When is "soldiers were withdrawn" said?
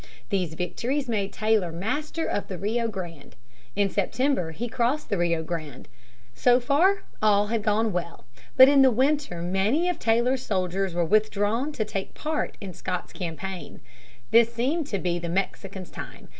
10.43-11.71